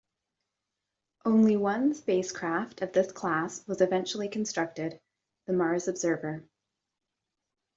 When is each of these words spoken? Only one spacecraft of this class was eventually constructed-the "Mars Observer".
Only 1.25 1.57
one 1.57 1.93
spacecraft 1.93 2.81
of 2.81 2.91
this 2.91 3.11
class 3.11 3.63
was 3.67 3.81
eventually 3.81 4.29
constructed-the 4.29 5.53
"Mars 5.53 5.87
Observer". 5.87 6.43